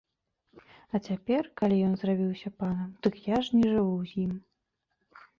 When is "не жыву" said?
3.59-3.93